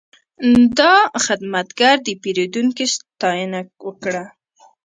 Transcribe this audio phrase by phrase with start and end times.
[0.79, 0.93] دا
[1.25, 4.23] خدمتګر د پیرودونکي ستاینه وکړه.